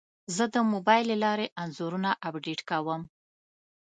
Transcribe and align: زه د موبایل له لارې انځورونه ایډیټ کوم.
زه 0.35 0.43
د 0.53 0.55
موبایل 0.71 1.05
له 1.11 1.17
لارې 1.23 1.47
انځورونه 1.63 2.09
ایډیټ 2.25 2.59
کوم. 2.69 3.01